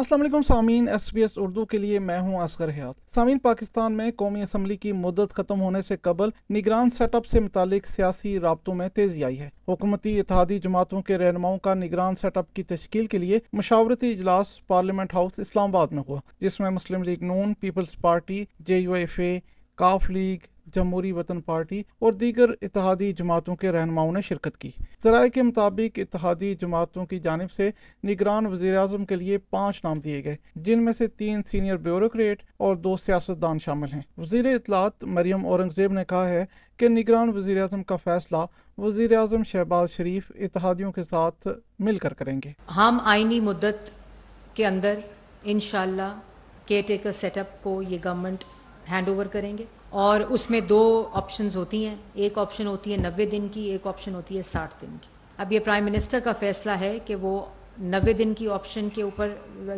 [0.00, 3.92] السلام علیکم سامعین، ایس بی ایس اردو کے لیے میں ہوں اصغر حیات۔ سامعین، پاکستان
[3.92, 8.40] میں قومی اسمبلی کی مدت ختم ہونے سے قبل نگران سیٹ اپ سے متعلق سیاسی
[8.40, 12.62] رابطوں میں تیزی آئی ہے۔ حکومتی اتحادی جماعتوں کے رہنماؤں کا نگران سیٹ اپ کی
[12.62, 17.24] تشکیل کے لیے مشاورتی اجلاس پارلیمنٹ ہاؤس اسلام آباد میں ہوا، جس میں Muslim league
[17.24, 19.40] known, Peoples Party, J U F A,
[19.74, 24.70] کاف لیگ جمہوری وطن پارٹی اور دیگر اتحادی جماعتوں کے رہنماؤں نے شرکت کی۔
[25.04, 27.70] ذرائع کے مطابق اتحادی جماعتوں کی جانب سے
[28.04, 32.42] نگران وزیر اعظم کے لیے پانچ نام دیے گئے، جن میں سے تین سینئر بیوروکریٹ
[32.56, 36.44] اور دو سیاستدان شامل ہیں۔ وزیر اطلاعات مریم اورنگزیب نے کہا ہے
[36.76, 38.36] کہ نگران وزیر اعظم کا فیصلہ
[38.78, 41.48] وزیر اعظم شہباز شریف اتحادیوں کے ساتھ
[41.78, 43.90] مل کر کریں گے۔ ہم آئینی مدت
[44.54, 44.94] کے اندر
[45.44, 46.12] انشاءاللہ
[46.66, 48.44] کیئر ٹیکر سیٹ اپ کو یہ گورنمنٹ
[48.90, 52.96] ہینڈ اوور کریں گے۔ اور اس میں دو آپشنز ہوتی ہیں۔ ایک آپشن ہوتی ہے
[52.96, 55.08] نوے دن کی، ایک آپشن ہوتی ہے ساٹھ دن کی۔
[55.38, 57.44] اب یہ پرائم منسٹر کا فیصلہ ہے کہ وہ
[57.78, 59.28] نوے دن کی آپشن کے اوپر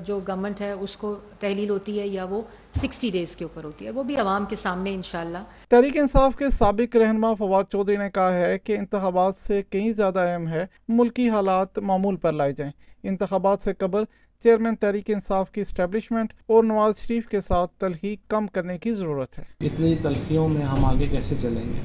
[0.05, 2.43] جو گورنمنٹ ہے، اس کو تحلیل ہوتی ہے یا وہ
[2.77, 5.39] سکسٹی ڈیز کے اوپر ہوتی ہے۔ وہ بھی عوام کے سامنے انشاءاللہ۔
[5.69, 10.19] تحریک انصاف کے سابق رہنما فواد چودھری نے کہا ہے کہ انتخابات سے کئی زیادہ
[10.19, 14.03] اہم ہے ملکی حالات معمول پر لائے جائیں۔ انتخابات سے قبل
[14.43, 19.39] چیئرمین تحریک انصاف کی اسٹیبلشمنٹ اور نواز شریف کے ساتھ تلخی کم کرنے کی ضرورت
[19.39, 21.81] ہے۔ اتنی تلخیوں میں ہم آگے کیسے چلیں گے؟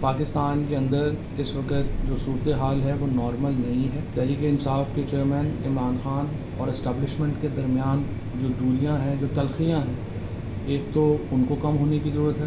[0.00, 5.02] پاکستان کے اندر اس وقت جو صورتحال ہے وہ نارمل نہیں ہے۔ تحریک انصاف کے
[5.10, 6.26] چیئرمین عمران خان
[6.56, 8.02] اور اسٹیبلشمنٹ کے درمیان
[8.40, 9.94] جو دوریاں ہیں، جو تلخیاں ہیں،
[10.66, 12.46] ایک تو ان کو کم ہونے کی ضرورت ہے۔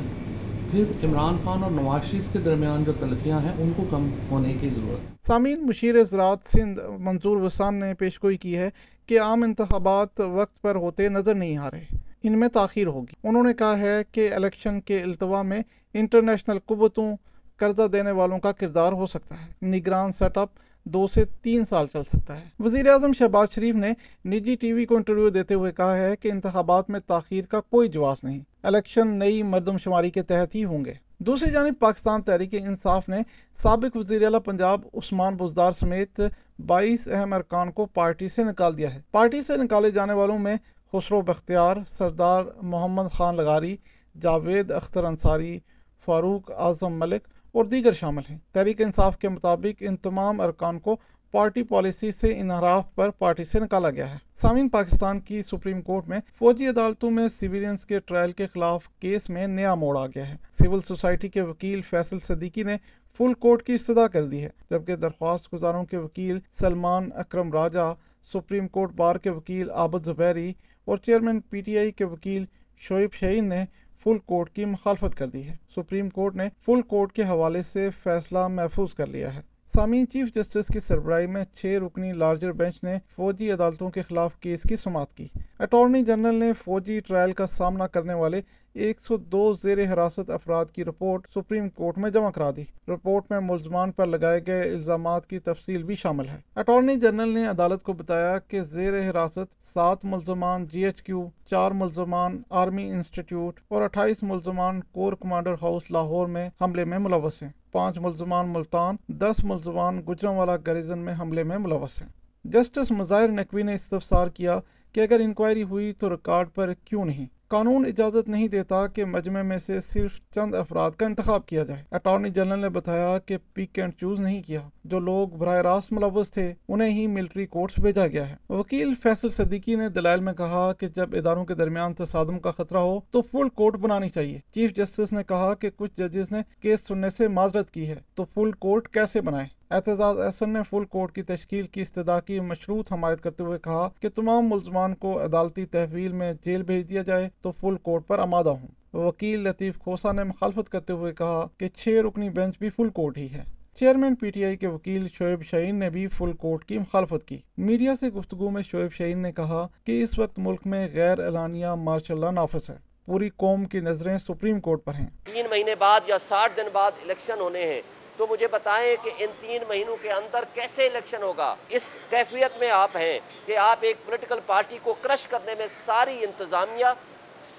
[0.71, 4.53] پھر عمران خان اور نواز شریف کے درمیان جو تلخیاں ہیں، ان کو کم ہونے
[4.61, 8.69] کی ضرورت ہے۔ سامعین، مشیر زراعت سندھ منظور وسان نے پیشگوئی کی ہے
[9.05, 11.85] کہ عام انتخابات وقت پر ہوتے نظر نہیں آ رہے،
[12.23, 15.61] ان میں تاخیر ہوگی۔ انہوں نے کہا ہے کہ الیکشن کے التوا میں
[15.93, 17.15] انٹرنیشنل قوتوں
[17.57, 20.49] قرضہ دینے والوں کا کردار ہو سکتا ہے۔ نگران سیٹ اپ
[20.83, 23.93] دو سے تین سال چل سکتا ہے۔ وزیر اعظم شہباز شریف نے
[24.25, 27.89] نجی ٹی وی کو انٹرویو دیتے ہوئے کہا ہے کہ انتخابات میں تاخیر کا کوئی
[27.89, 32.53] جواز نہیں۔ الیکشن نئی مردم شماری کے تحت ہی ہوں گے۔ دوسری جانب پاکستان تحریک
[32.53, 33.17] انصاف نے
[33.63, 36.21] سابق وزیر اعلیٰ پنجاب عثمان بزدار سمیت
[36.65, 40.55] بائیس اہم ارکان کو پارٹی سے نکال دیا ہے۔ پارٹی سے نکالے جانے والوں میں
[40.93, 43.77] خسرو بختیار، سردار محمد خان لغاری،
[44.21, 45.59] جاوید اختر انصاری،
[46.05, 50.97] فاروق اعظم ملک اور دیگر شامل ہیں۔ تحریک انصاف کے مطابق ان تمام ارکان کو
[51.31, 56.07] پارٹی پالیسی سے انحراف پر پارٹی سے نکالا گیا ہے۔ سامعین، پاکستان کی سپریم کورٹ
[56.07, 60.29] میں فوجی عدالتوں میں سیویلینز کے ٹرائل کے خلاف کیس میں نیا موڑ آ گیا
[60.29, 62.77] ہے۔ سول سوسائٹی کے وکیل فیصل صدیقی نے
[63.17, 67.93] فل کورٹ کی استدا کر دی ہے، جبکہ درخواست گزاروں کے وکیل Salman Akram Raja,
[68.33, 70.53] Supreme Court Bar کے وکیل عابد زبیری
[70.85, 72.45] اور چیئرمین پی ٹی آئی کے وکیل
[72.77, 73.65] شعیب شہین نے
[74.03, 77.89] فل کورٹ کی مخالفت کر دی ہے۔ سپریم کورٹ نے فل کورٹ کے حوالے سے
[78.03, 82.83] فیصلہ محفوظ کر لیا ہے۔ سامعین، چیف جسٹس کی سربراہی میں چھ رکنی لارجر بینچ
[82.83, 85.27] نے فوجی عدالتوں کے خلاف کیس کی سماعت کی۔
[85.59, 88.41] اٹارنی جنرل نے فوجی ٹرائل کا سامنا کرنے والے
[88.73, 93.23] ایک سو دو زیر حراست افراد کی رپورٹ سپریم کورٹ میں جمع کرا دی۔ رپورٹ
[93.29, 97.83] میں ملزمان پر لگائے گئے الزامات کی تفصیل بھی شامل ہے۔ اٹارنی جنرل نے عدالت
[97.83, 103.81] کو بتایا کہ زیر حراست سات ملزمان جی ایچ کیو، چار ملزمان آرمی انسٹیٹیوٹ اور
[103.81, 109.43] اٹھائیس ملزمان کور کمانڈر ہاؤس لاہور میں حملے میں ملوث ہیں۔ پانچ ملزمان ملتان، دس
[109.43, 112.09] ملزمان گجرم والا گریزن میں حملے میں ملوث ہیں۔
[112.43, 114.59] جسٹس مظاہر نقوی نے استفسار کیا
[114.93, 119.41] کہ اگر انکوائری ہوئی تو ریکارڈ پر کیوں نہیں؟ قانون اجازت نہیں دیتا کہ مجمع
[119.41, 123.79] میں سے صرف چند افراد کا انتخاب کیا جائے۔ اٹارنی جنرل نے بتایا کہ پک
[123.79, 128.07] اینڈ چوز نہیں کیا۔ جو لوگ براہ راست ملوث تھے، انہیں ہی ملٹری کورٹس بھیجا
[128.07, 132.39] گیا ہے۔ وکیل فیصل صدیقی نے دلائل میں کہا کہ جب اداروں کے درمیان تصادم
[132.39, 136.31] کا خطرہ ہو تو فل کورٹ بنانی چاہیے۔ چیف جسٹس نے کہا کہ کچھ ججز
[136.31, 140.59] نے کیس سننے سے معذرت کی ہے۔ تو فل کورٹ کیسے بنائے؟ اعتزاز احسن نے
[140.69, 144.95] فل کورٹ کی تشکیل کی استدا کی، مشروط حمایت کرتے ہوئے کہا کہ تمام ملزمان
[144.95, 149.39] کو عدالتی تحویل میں جیل بھیج دیا جائے تو فل کورٹ پر آمادہ ہوں۔ وکیل
[149.39, 153.27] لطیف کھوسا نے مخالفت کرتے ہوئے کہا کہ چھ رکنی بینچ بھی فل کورٹ ہی
[153.31, 153.43] ہے
[153.79, 157.37] چیئرمین پی ٹی آئی کے وکیل شعیب شہین نے بھی فل کورٹ کی مخالفت کی۔
[157.57, 161.67] میڈیا سے گفتگو میں شعیب شہین نے کہا کہ اس وقت ملک میں غیر اعلانیہ
[161.67, 165.99] مارشل لا نافذ ہے پوری قوم کی نظریں سپریم کورٹ پر ہیں۔ تین مہینے بعد
[166.07, 167.81] یا ساٹھ دن بعد الیکشن ہونے ہیں۔
[168.17, 172.69] تو مجھے بتائیں کہ ان تین مہینوں کے اندر کیسے الیکشن ہوگا؟ اس کیفیت میں
[172.71, 176.93] آپ ہیں کہ آپ ایک پولیٹیکل پارٹی کو کرش کرنے میں ساری انتظامیہ،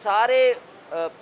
[0.03, 0.43] سارے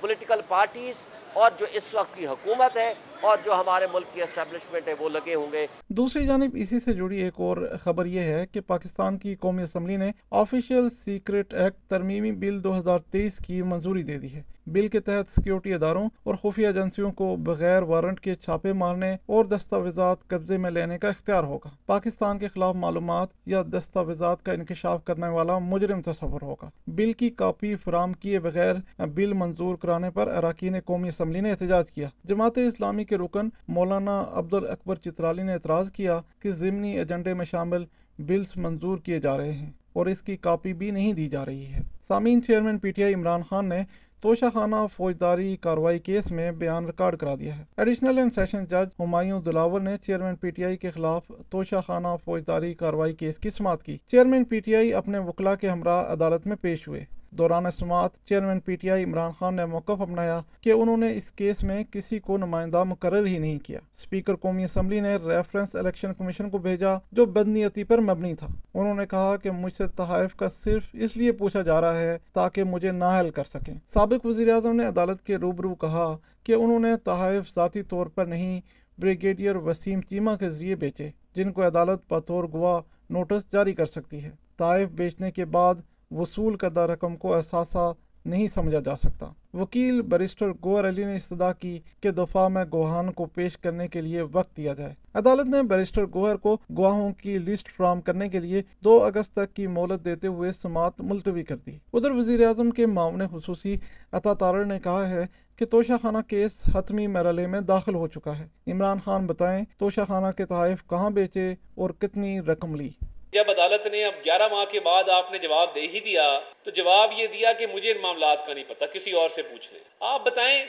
[0.00, 4.88] پولیٹیکل پارٹیز اور جو اس وقت کی حکومت ہے اور جو ہمارے ملک کی اسٹیبلشمنٹ
[4.88, 8.44] ہے وہ لگے ہوں گے۔ دوسری جانب اسی سے جڑی ایک اور خبر یہ ہے
[8.52, 13.62] کہ پاکستان کی قومی اسمبلی نے آفیشیل سیکرٹ ایکٹ ترمیمی بل دو ہزار تیئیس کی
[13.62, 18.20] منظوری دے دی ہے۔ بل کے تحت سیکیورٹی اداروں اور خفیہ ایجنسیوں کو بغیر وارنٹ
[18.20, 23.28] کے چھاپے مارنے اور دستاویزات قبضے میں لینے کا اختیار ہوگا۔ پاکستان کے خلاف معلومات
[23.46, 28.74] یا دستاویزات کا انکشاف کرنے والا مجرم تصور ہوگا۔ بل کی کاپی فراہم کیے بغیر
[28.98, 34.24] بل منظور کرانے پر اراکین قومی اسمبلی نے احتجاج کیا۔ جماعت اسلامی کے رکن مولانا
[34.32, 37.84] عبد اکبر چترالی نے اعتراض کیا کہ ضمنی ایجنڈے میں شامل
[38.18, 41.66] بلز منظور کیے جا رہے ہیں اور اس کی کاپی بھی نہیں دی جا رہی
[41.66, 43.82] ہے۔ سامعین، chairman P T I Imran Khan نے
[44.22, 48.88] توشہ خانہ فوجداری کاروائی کیس میں بیان ریکارڈ کرا دیا ہے۔ ایڈیشنل اینڈ سیشن جج
[48.98, 53.50] ہمایوں دلاور نے چیئرمین پی ٹی آئی کے خلاف توشہ خانہ فوجداری کاروائی کیس کی
[53.50, 57.64] سماعت کی۔ چیئرمین پی ٹی آئی اپنے وکلا کے ہمراہ عدالت میں پیش ہوئے۔ دوران
[57.78, 61.62] سماعت chairman P T I Imran Khan نے موقف اپنایا کہ انہوں نے اس کیس
[61.62, 66.50] میں کسی کو نمائندہ مقرر ہی نہیں کیا۔ اسپیکر قومی اسمبلی نے ریفرنس الیکشن کمیشن
[66.50, 70.48] کو بھیجا جو بدنیتی پر مبنی تھا۔ انہوں نے کہا کہ مجھ سے تحائف کا
[70.64, 74.76] صرف اس لیے پوچھا جا رہا ہے تاکہ مجھے نااہل کر سکیں۔ سابق وزیر اعظم
[74.76, 78.60] نے عدالت کے روبرو کہا کہ انہوں نے تحائف ذاتی طور پر نہیں
[78.98, 82.80] بریگیڈیئر وسیم چیمہ کے ذریعے بیچے، جن کو عدالت بطور گواہ
[83.10, 85.74] نوٹس جاری کر سکتی ہے۔ تحائف بیچنے کے بعد
[86.10, 87.92] وصول کردہ رقم کو احساسہ
[88.24, 93.12] نہیں سمجھا جا سکتا۔ وکیل بریسٹر گوہر علی نے استدا کی کہ دفاع میں گواہان
[93.12, 97.38] کو پیش کرنے کے لیے وقت دیا جائے۔ عدالت نے بیرسٹر گوہر کو گواہوں کی
[97.38, 101.56] لسٹ فراہم کرنے کے لیے دو اگست تک کی مہلت دیتے ہوئے سماعت ملتوی کر
[101.56, 103.76] دی۔ ادھر وزیر اعظم کے معاون خصوصی
[104.12, 105.26] عطا تارڑ نے کہا ہے
[105.56, 110.00] کہ توشہ خانہ کیس حتمی مرحلے میں داخل ہو چکا ہے۔ عمران خان بتائیں توشہ
[110.08, 112.90] خانہ کے تحائف کہاں بیچے اور کتنی رقم لی۔
[113.32, 116.70] جب عدالت نے اب گیارہ ماہ کے بعد آپ نے جواب دے ہی دیا، تو
[116.70, 119.80] جواب یہ دیا کہ مجھے ان معاملات کا نہیں پتا کسی اور سے پوچھ لیں۔
[120.00, 120.66] آپ بتائیں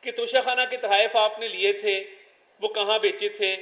[0.00, 2.04] کہ توشہ خانہ کے تحائف آپ نے لیے تھے،
[2.60, 3.56] وہ کہاں بیچے تھے،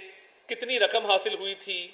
[0.46, 1.88] کتنی رقم حاصل ہوئی تھی؟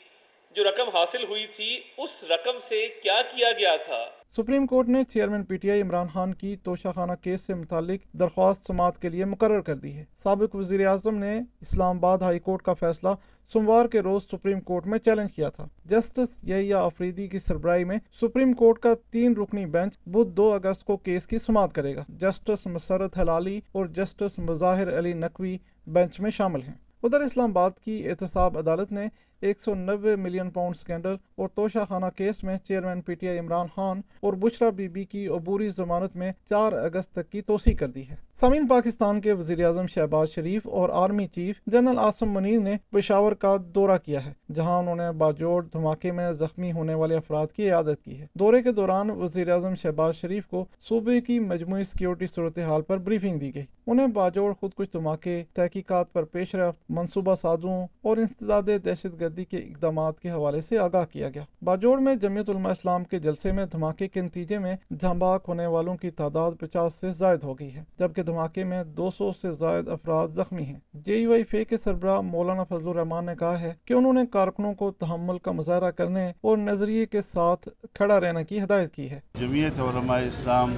[0.52, 5.04] جو رقم حاصل ہوئی تھی، اس رقم سے کیا کیا گیا تھا؟ سپریم کورٹ نے
[5.04, 9.08] chairman P T I Imran Khan کی توشہ خانہ کیس سے متعلق درخواست سماعت کے
[9.08, 13.08] لیے مقرر کر دی ہے۔ سابق وزیر اعظم نے اسلام آباد ہائی کورٹ کا فیصلہ
[13.52, 17.98] سوموار کے روز سپریم کورٹ میں چیلنج کیا تھا۔ جسٹس یحییٰ افریدی کی سربراہی میں
[18.20, 22.04] سپریم کورٹ کا تین رکنی بینچ بدھ دو اگست کو کیس کی سماعت کرے گا۔
[22.08, 27.70] جسٹس مسرت حلالی اور جسٹس مظاہر علی نقوی بینچ میں شامل ہیں۔ ادھر اسلام آباد
[27.84, 29.06] کی احتساب عدالت نے
[29.46, 33.38] ایک سو نوے ملین پاؤنڈ سکینڈل اور توشہ خانہ کیس میں chairman P T I
[33.38, 37.74] Imran Khan اور بشرا بی بی کی عبوری ضمانت میں چار اگست تک کی توسیع
[37.74, 42.32] کر دی ہے۔ سمین پاکستان کے وزیر اعظم شہباز شریف اور army chief general Asim
[42.32, 46.94] Munir نے پشاور کا دورہ کیا ہے، جہاں انہوں نے باجوڑ دھماکے میں زخمی ہونے
[46.94, 51.20] والے افراد کی عیادت کی ہے۔ دورے کے دوران وزیر اعظم شہباز شریف کو صوبے
[51.20, 56.24] کی مجموعی سیکیورٹی صورتحال پر بریفنگ دی گئی۔ انہیں باجوڑ خود کچھ دھماکے، تحقیقات پر
[56.24, 61.04] پیش رفت، منصوبہ سازوں اور انسداد دہشت گرد گردی کے اقدامات کے حوالے سے آگاہ
[61.12, 65.44] کیا گیا۔ باجوڑ میں جمعیت علماء اسلام کے جلسے میں دھماکے کے نتیجے میں جھمباک
[65.48, 69.30] ہونے والوں کی تعداد پچاس سے زائد ہو گئی ہے، جبکہ دھماکے میں دو سو
[69.42, 73.34] سے زائد افراد زخمی ہیں۔ جے یو آئی فے کے سربراہ مولانا فضل الرحمان نے
[73.38, 77.68] کہا ہے کہ انہوں نے کارکنوں کو تحمل کا مظاہرہ کرنے اور نظریے کے ساتھ
[77.94, 80.74] کھڑا رہنے کی ہدایت کی ہے۔ جمعیت علماء اسلام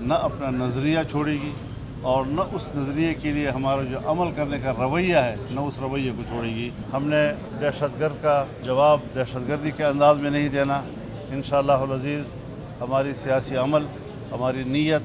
[0.00, 1.52] نہ اپنا نظریہ چھوڑے گی
[2.06, 5.78] اور نہ اس نظریے کے لیے ہمارا جو عمل کرنے کا رویہ ہے، نہ اس
[5.78, 7.22] رویے کو چھوڑے گی۔ ہم نے
[7.60, 10.82] دہشت گرد کا جواب دہشت گردی کے انداز میں نہیں دینا۔
[11.30, 12.32] انشاءاللہ العزیز،
[12.80, 13.86] ہماری سیاسی عمل،
[14.32, 15.02] ہماری نیت،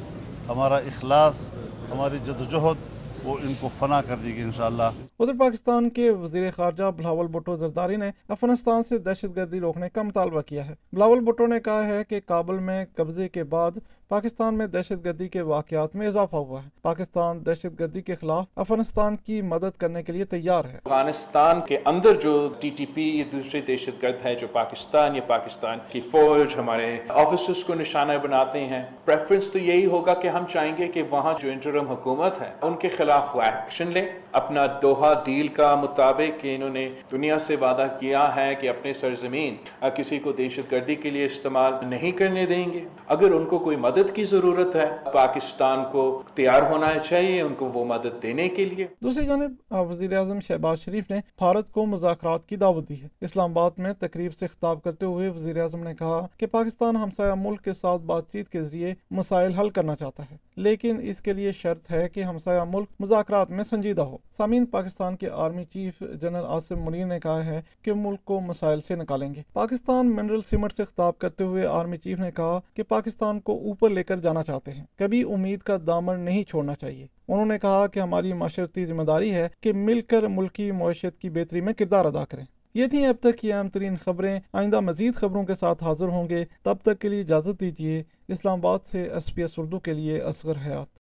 [0.50, 1.50] ہمارا اخلاص،
[1.92, 2.90] ہماری جدوجہد،
[3.24, 4.90] وہ ان کو فنا کر دی گی انشاءاللہ۔
[5.20, 10.02] ادھر پاکستان کے وزیر خارجہ بلاول بھٹو زرداری نے افغانستان سے دہشت گردی روکنے کا
[10.02, 13.72] مطالبہ کیا ہے۔ بلاول بھٹو نے کہا ہے کہ کابل میں قبضے کے بعد
[14.12, 18.46] پاکستان میں دہشت گردی کے واقعات میں اضافہ ہوا ہے۔ پاکستان دہشت گردی کے خلاف
[18.56, 23.10] افغانستان کی مدد کرنے کے لیے تیار ہے۔ افغانستان کے اندر جو ٹی ٹی پی
[23.18, 28.18] یا دوسرے دہشت گرد ہے جو پاکستان یا پاکستان کی فوج ہمارے آفیسرس کو نشانہ
[28.24, 32.42] بناتے ہیں۔ پریفرنس تو یہی ہوگا کہ ہم چاہیں گے کہ وہاں جو انٹرم حکومت
[32.42, 36.90] ہے، ان کے خلاف وہ ایکشن لیں اپنا دوہا ڈیل کا مطابق کہ انہوں نے
[37.12, 39.56] دنیا سے وعدہ کیا ہے کہ اپنے سرزمین
[39.96, 43.78] کسی کو دہشت گردی کے لیے استعمال نہیں کرنے دیں گے۔ اگر ان کو کوئی
[43.78, 46.02] مدد مدد کی ضرورت ہے۔ پاکستان کو
[46.36, 50.80] تیار ہونا چاہیے ان کو وہ مدد دینے کے لیے۔ دوسری جانب وزیر اعظم شہباز
[50.80, 54.82] شریف نے بھارت کو مذاکرات کی دعوت دی ہے۔ اسلام آباد میں تقریب سے خطاب
[54.84, 58.62] کرتے ہوئے وزیر اعظم نے کہا کہ پاکستان ہمسایہ ملک کے ساتھ بات چیت کے
[58.62, 62.88] ذریعے مسائل حل کرنا چاہتا ہے، لیکن اس کے لیے شرط ہے کہ ہمسایہ ملک
[63.00, 67.62] مذاکرات میں سنجیدہ ہو۔ سامعین، پاکستان کے army chief general Asim Munir نے کہا ہے
[67.82, 71.98] کہ ملک کو مسائل سے نکالیں گے۔ پاکستان منرل سیمنٹ سے خطاب کرتے ہوئے آرمی
[71.98, 75.78] چیف نے کہا کہ پاکستان کو اوپر لے کر جانا چاہتے ہیں۔ کبھی امید کا
[75.88, 80.02] دامن نہیں چھوڑنا چاہیے۔ انہوں نے کہا کہ ہماری معاشرتی ذمہ داری ہے کہ مل
[80.02, 83.70] کر ملکی معیشت کی بہتری میں کردار ادا کریں۔ یہ تھی اب تک کی اہم
[83.70, 87.62] ترین خبریں۔ آئندہ مزید خبروں کے ساتھ حاضر ہوں گے۔ تب تک کے لیے اجازت
[87.62, 91.01] دیجیے اسلام آباد سے ایس پی ایس اردو کے لیے اصغر حیات۔